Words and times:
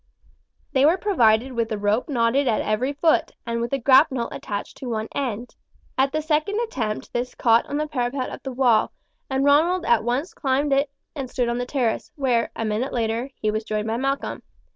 They 0.73 0.83
were 0.83 0.97
provided 0.97 1.51
with 1.51 1.71
a 1.71 1.77
rope 1.77 2.09
knotted 2.09 2.47
at 2.47 2.61
every 2.61 2.91
foot, 2.91 3.33
and 3.45 3.61
with 3.61 3.71
a 3.71 3.77
grapnel 3.77 4.29
attached 4.31 4.77
to 4.77 4.89
one 4.89 5.07
end. 5.13 5.53
At 5.95 6.11
the 6.11 6.23
second 6.23 6.59
attempt 6.59 7.13
this 7.13 7.35
caught 7.35 7.67
on 7.67 7.77
the 7.77 7.85
parapet 7.85 8.31
of 8.31 8.41
the 8.41 8.51
wall, 8.51 8.93
and 9.29 9.45
Ronald 9.45 9.85
at 9.85 10.03
once 10.03 10.33
climbed 10.33 10.73
it 10.73 10.89
and 11.15 11.29
stood 11.29 11.49
on 11.49 11.59
the 11.59 11.67
terrace, 11.67 12.11
where, 12.15 12.49
a 12.55 12.65
minute 12.65 12.93
later, 12.93 13.29
he 13.35 13.51
was 13.51 13.63
joined 13.63 13.85
by 13.85 13.97
Malcolm. 13.97 14.41